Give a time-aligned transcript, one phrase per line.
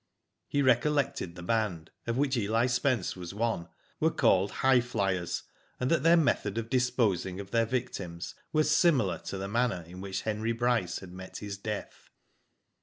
[0.47, 3.67] He recollected the band, of which Eli Spence was one,
[3.99, 5.43] were called" Highflyers,"
[5.79, 10.01] and that their method of disposing of their victims was similar to the manner in
[10.01, 12.09] which Henry Bryce had met his death.